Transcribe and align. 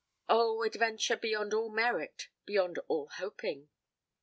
Oh, 0.27 0.63
adventure 0.63 1.15
beyond 1.15 1.53
all 1.53 1.69
merit, 1.69 2.29
beyond 2.45 2.79
all 2.87 3.09
hoping! 3.17 3.69